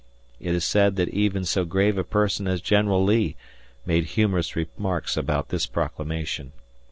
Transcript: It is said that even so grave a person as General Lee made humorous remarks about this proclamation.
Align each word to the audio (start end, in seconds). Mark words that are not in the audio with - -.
It 0.39 0.55
is 0.55 0.65
said 0.65 0.95
that 0.95 1.09
even 1.09 1.45
so 1.45 1.63
grave 1.63 1.95
a 1.95 2.03
person 2.03 2.47
as 2.47 2.59
General 2.59 3.03
Lee 3.03 3.35
made 3.85 4.05
humorous 4.17 4.55
remarks 4.55 5.15
about 5.15 5.49
this 5.49 5.67
proclamation. 5.67 6.53